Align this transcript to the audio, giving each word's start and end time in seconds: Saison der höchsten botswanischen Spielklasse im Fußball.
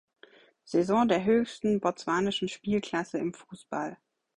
Saison 0.65 1.07
der 1.07 1.25
höchsten 1.25 1.79
botswanischen 1.79 2.47
Spielklasse 2.49 3.19
im 3.19 3.35
Fußball. 3.35 3.99